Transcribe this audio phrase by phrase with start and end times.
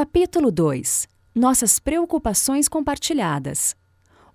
[0.00, 3.74] Capítulo 2 Nossas preocupações compartilhadas.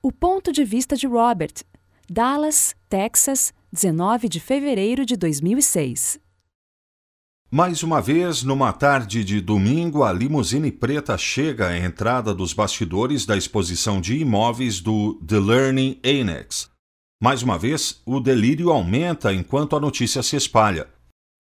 [0.02, 1.54] O ponto de vista de Robert,
[2.10, 6.20] Dallas, Texas, 19 de fevereiro de 2006.
[7.50, 13.26] Mais uma vez, numa tarde de domingo, a limusine preta chega à entrada dos bastidores
[13.26, 16.70] da exposição de imóveis do The Learning Annex.
[17.22, 20.90] Mais uma vez, o delírio aumenta enquanto a notícia se espalha.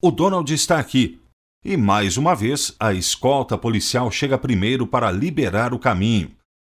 [0.02, 1.22] O Donald está aqui.
[1.66, 6.32] E mais uma vez, a escolta policial chega primeiro para liberar o caminho.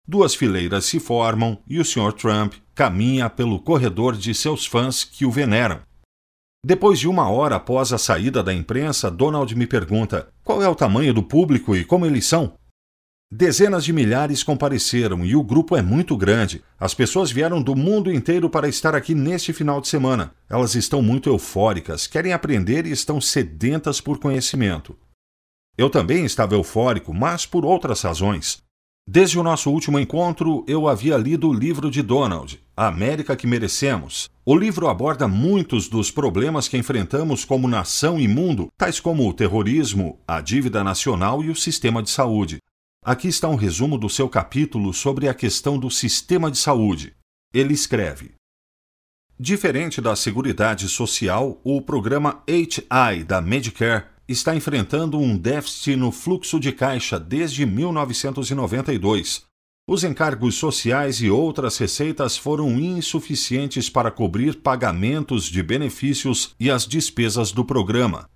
[0.07, 2.13] Duas fileiras se formam e o Sr.
[2.13, 5.81] Trump caminha pelo corredor de seus fãs que o veneram.
[6.65, 10.75] Depois de uma hora após a saída da imprensa, Donald me pergunta qual é o
[10.75, 12.55] tamanho do público e como eles são.
[13.37, 16.63] Dezenas de milhares compareceram e o grupo é muito grande.
[16.79, 20.33] As pessoas vieram do mundo inteiro para estar aqui neste final de semana.
[20.49, 24.97] Elas estão muito eufóricas, querem aprender e estão sedentas por conhecimento.
[25.77, 28.63] Eu também estava eufórico, mas por outras razões.
[29.05, 33.49] Desde o nosso último encontro, eu havia lido o livro de Donald, A América que
[33.49, 34.31] Merecemos.
[34.47, 39.35] O livro aborda muitos dos problemas que enfrentamos como nação e mundo, tais como o
[39.35, 42.59] terrorismo, a dívida nacional e o sistema de saúde.
[43.05, 47.15] Aqui está um resumo do seu capítulo sobre a questão do sistema de saúde.
[47.53, 48.33] Ele escreve:
[49.39, 56.59] Diferente da Seguridade Social, o programa HI da Medicare está enfrentando um déficit no fluxo
[56.59, 59.45] de caixa desde 1992.
[59.87, 66.87] Os encargos sociais e outras receitas foram insuficientes para cobrir pagamentos de benefícios e as
[66.87, 68.31] despesas do programa.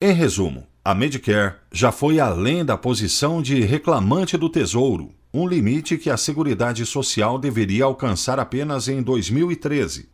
[0.00, 5.98] Em resumo, a Medicare já foi além da posição de reclamante do Tesouro, um limite
[5.98, 10.08] que a Seguridade Social deveria alcançar apenas em 2013.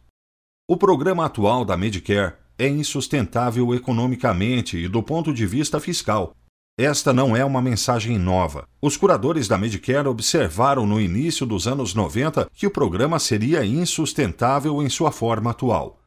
[0.69, 6.35] O programa atual da Medicare é insustentável economicamente e do ponto de vista fiscal.
[6.77, 8.67] Esta não é uma mensagem nova.
[8.83, 14.83] Os curadores da Medicare observaram no início dos anos 90 que o programa seria insustentável
[14.83, 16.01] em sua forma atual.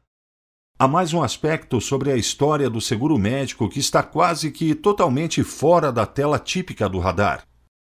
[0.79, 5.43] Há mais um aspecto sobre a história do seguro médico que está quase que totalmente
[5.43, 7.47] fora da tela típica do radar.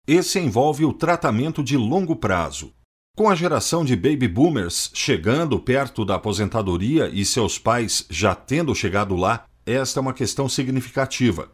[0.07, 2.75] Esse envolve o tratamento de longo prazo,
[3.17, 8.75] com a geração de baby boomers chegando perto da aposentadoria e seus pais já tendo
[8.75, 11.54] chegado lá, esta é uma questão significativa.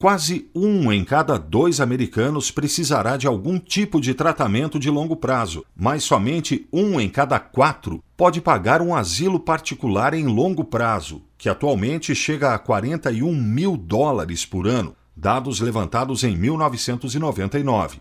[0.00, 5.64] Quase um em cada dois americanos precisará de algum tipo de tratamento de longo prazo,
[5.74, 11.48] mas somente um em cada quatro pode pagar um asilo particular em longo prazo, que
[11.48, 17.98] atualmente chega a 41 mil dólares por ano, dados levantados em 1999.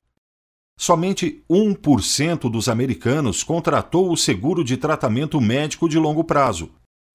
[0.78, 6.70] Somente 1% dos americanos contratou o seguro de tratamento médico de longo prazo.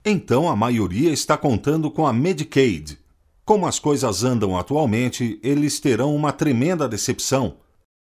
[0.04, 2.98] Então a maioria está contando com a Medicaid.
[3.44, 7.56] Como as coisas andam atualmente, eles terão uma tremenda decepção.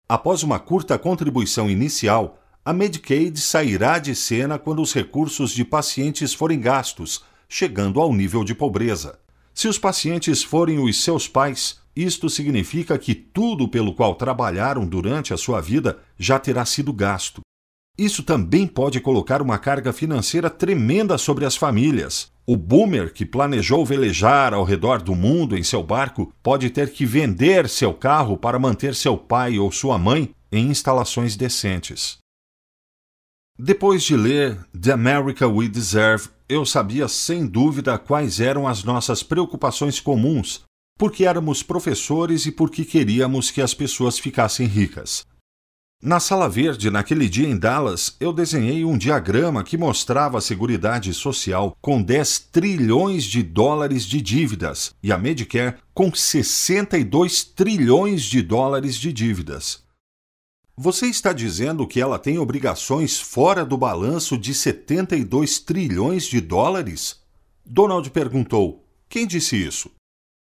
[0.06, 6.34] Após uma curta contribuição inicial, a Medicaid sairá de cena quando os recursos de pacientes
[6.34, 9.18] forem gastos, chegando ao nível de pobreza.
[9.54, 15.32] Se os pacientes forem os seus pais, isto significa que tudo pelo qual trabalharam durante
[15.32, 17.40] a sua vida já terá sido gasto.
[17.98, 22.32] Isso também pode colocar uma carga financeira tremenda sobre as famílias.
[22.46, 27.04] O boomer que planejou velejar ao redor do mundo em seu barco pode ter que
[27.04, 32.18] vender seu carro para manter seu pai ou sua mãe em instalações decentes.
[33.58, 39.22] Depois de ler The America We Deserve, eu sabia sem dúvida quais eram as nossas
[39.22, 40.64] preocupações comuns
[41.02, 45.26] porque éramos professores e porque queríamos que as pessoas ficassem ricas.
[46.04, 51.14] Na Sala Verde, naquele dia em Dallas, eu desenhei um diagrama que mostrava a Seguridade
[51.14, 58.42] Social com 10 trilhões de dólares de dívidas e a Medicare com 62 trilhões de
[58.42, 59.84] dólares de dívidas.
[60.76, 67.20] Você está dizendo que ela tem obrigações fora do balanço de 72 trilhões de dólares?
[67.64, 68.84] Donald perguntou.
[69.08, 69.88] Quem disse isso?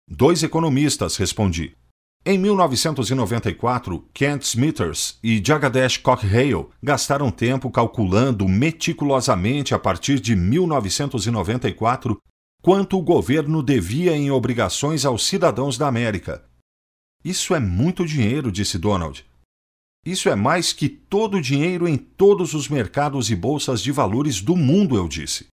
[0.08, 1.76] Dois economistas, respondi.
[2.24, 12.16] Em 1994, Kent Smithers e Jagadish Cochrane gastaram tempo calculando meticulosamente a partir de 1994
[12.62, 16.44] quanto o governo devia em obrigações aos cidadãos da América.
[17.24, 19.26] Isso é muito dinheiro, disse Donald.
[20.06, 24.40] Isso é mais que todo o dinheiro em todos os mercados e bolsas de valores
[24.40, 25.48] do mundo, eu disse.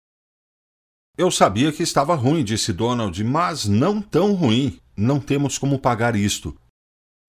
[1.16, 4.80] Eu sabia que estava ruim, disse Donald, mas não tão ruim.
[4.96, 6.56] Não temos como pagar isto.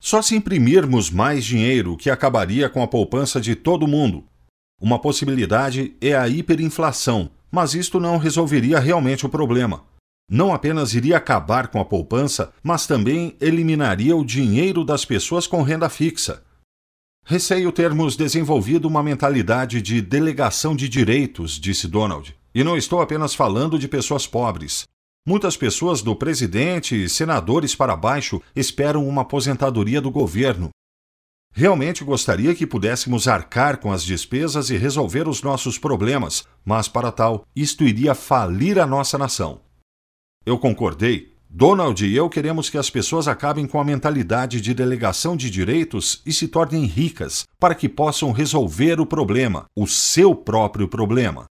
[0.02, 4.24] Só se imprimirmos mais dinheiro, que acabaria com a poupança de todo mundo.
[4.80, 9.84] Uma possibilidade é a hiperinflação, mas isto não resolveria realmente o problema.
[10.30, 15.62] não apenas iria acabar com a poupança, mas também eliminaria o dinheiro das pessoas com
[15.62, 16.44] renda fixa.
[17.26, 22.36] Receio termos desenvolvido uma mentalidade de delegação de direitos, disse Donald.
[22.54, 24.84] E não estou apenas falando de pessoas pobres.
[25.28, 30.70] Muitas pessoas do presidente e senadores para baixo esperam uma aposentadoria do governo.
[31.54, 37.12] Realmente gostaria que pudéssemos arcar com as despesas e resolver os nossos problemas, mas para
[37.12, 39.60] tal, isto iria falir a nossa nação.
[40.46, 41.34] Eu concordei.
[41.50, 46.22] Donald e eu queremos que as pessoas acabem com a mentalidade de delegação de direitos
[46.26, 51.48] e se tornem ricas, para que possam resolver o problema, o seu próprio problema.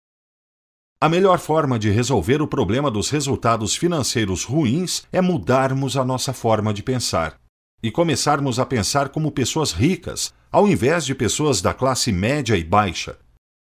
[1.03, 6.31] A melhor forma de resolver o problema dos resultados financeiros ruins é mudarmos a nossa
[6.31, 7.41] forma de pensar
[7.81, 12.63] e começarmos a pensar como pessoas ricas, ao invés de pessoas da classe média e
[12.63, 13.17] baixa,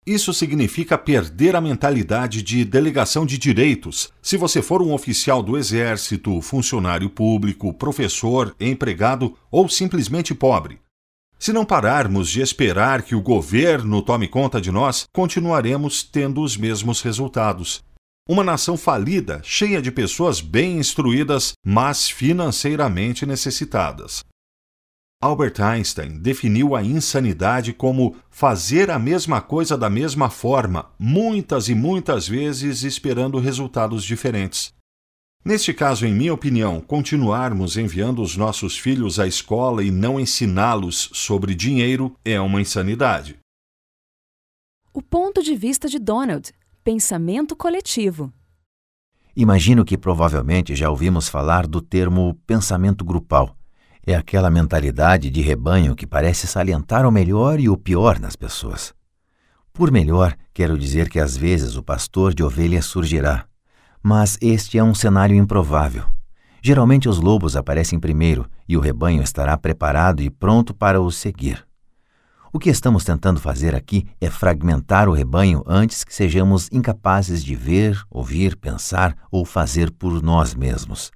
[0.07, 4.09] isso significa perder a mentalidade de delegação de direitos.
[4.21, 10.79] Se você for um oficial do exército, funcionário público, professor, empregado ou simplesmente pobre.
[11.39, 16.57] Se não pararmos de esperar que o governo tome conta de nós, continuaremos tendo os
[16.57, 17.83] mesmos resultados.
[18.27, 24.23] Uma nação falida, cheia de pessoas bem instruídas, mas financeiramente necessitadas.
[25.21, 31.75] Albert Einstein definiu a insanidade como fazer a mesma coisa da mesma forma, muitas e
[31.75, 34.76] muitas vezes esperando resultados diferentes.
[35.47, 41.09] Neste caso, em minha opinião, continuarmos enviando os nossos filhos à escola e não ensiná-los
[41.13, 43.39] sobre dinheiro é uma insanidade.
[44.93, 46.51] O ponto de vista de Donald:
[46.83, 48.29] pensamento coletivo.
[49.33, 53.55] Imagino que provavelmente já ouvimos falar do termo pensamento grupal
[54.05, 58.93] é aquela mentalidade de rebanho que parece salientar o melhor e o pior nas pessoas.
[59.71, 63.45] Por melhor, quero dizer que às vezes o pastor de ovelhas surgirá,
[64.07, 66.05] mas este é um cenário improvável.
[66.63, 71.67] Geralmente os lobos aparecem primeiro e o rebanho estará preparado e pronto para os seguir.
[72.53, 77.53] O que estamos tentando fazer aqui é fragmentar o rebanho antes que sejamos incapazes de
[77.53, 81.11] ver, ouvir, pensar ou fazer por nós mesmos.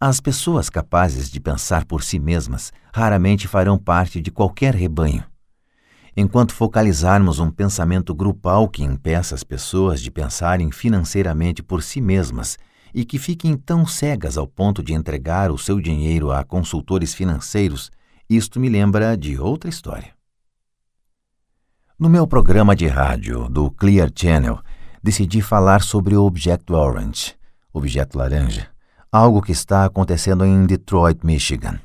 [0.00, 5.24] As pessoas capazes de pensar por si mesmas raramente farão parte de qualquer rebanho.
[6.20, 12.58] Enquanto focalizarmos um pensamento grupal que impeça as pessoas de pensarem financeiramente por si mesmas
[12.92, 17.88] e que fiquem tão cegas ao ponto de entregar o seu dinheiro a consultores financeiros,
[18.28, 20.12] isto me lembra de outra história.
[21.96, 24.58] No meu programa de rádio do Clear Channel,
[25.00, 27.36] decidi falar sobre o objeto orange,
[27.72, 28.68] objeto laranja
[29.10, 31.80] algo que está acontecendo em Detroit, Michigan.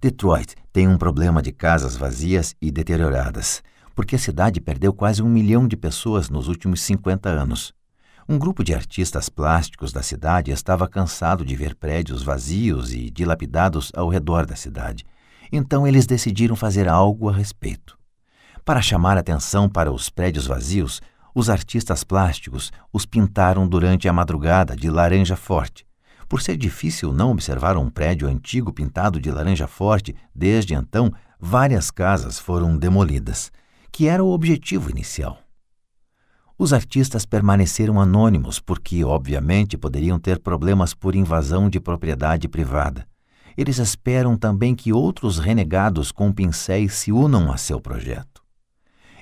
[0.00, 3.62] Detroit tem um problema de casas vazias e deterioradas,
[3.94, 7.72] porque a cidade perdeu quase um milhão de pessoas nos últimos 50 anos.
[8.28, 13.92] Um grupo de artistas plásticos da cidade estava cansado de ver prédios vazios e dilapidados
[13.94, 15.04] ao redor da cidade,
[15.52, 17.98] então eles decidiram fazer algo a respeito.
[18.64, 21.02] Para chamar atenção para os prédios vazios,
[21.34, 25.86] os artistas plásticos os pintaram durante a madrugada de laranja forte,
[26.26, 31.90] por ser difícil não observar um prédio antigo pintado de laranja forte, desde então várias
[31.90, 33.52] casas foram demolidas,
[33.94, 35.38] que era o objetivo inicial.
[36.58, 43.06] Os artistas permaneceram anônimos porque, obviamente, poderiam ter problemas por invasão de propriedade privada.
[43.56, 48.42] Eles esperam também que outros renegados com pincéis se unam a seu projeto.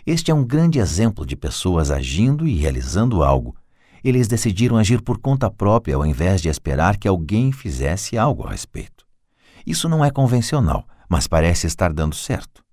[0.07, 3.55] Este é um grande exemplo de pessoas agindo e realizando algo
[4.03, 8.51] eles decidiram agir por conta própria ao invés de esperar que alguém fizesse algo a
[8.53, 9.07] respeito.
[9.67, 12.65] Isso não é convencional, mas parece estar dando certo.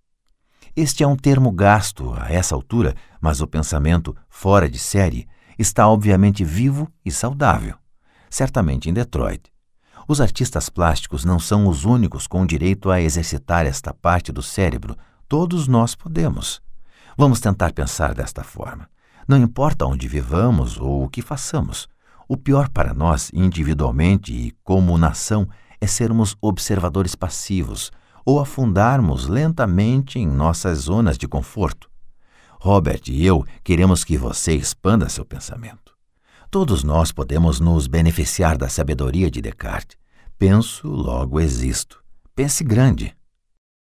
[0.81, 5.86] Este é um termo gasto a essa altura, mas o pensamento fora de série está
[5.86, 7.75] obviamente vivo e saudável,
[8.29, 9.51] certamente em Detroit.
[10.07, 14.95] Os artistas plásticos não são os únicos com direito a exercitar esta parte do cérebro,
[15.27, 16.62] todos nós podemos.
[17.17, 18.88] Vamos tentar pensar desta forma.
[19.27, 21.89] Não importa onde vivamos ou o que façamos,
[22.25, 25.45] o pior para nós, individualmente e como nação,
[25.81, 27.91] é sermos observadores passivos
[28.25, 31.89] ou afundarmos lentamente em nossas zonas de conforto.
[32.59, 35.93] Robert e eu queremos que você expanda seu pensamento.
[36.51, 39.97] Todos nós podemos nos beneficiar da sabedoria de Descartes.
[40.38, 42.03] Penso, logo existo.
[42.35, 43.18] Pense grande.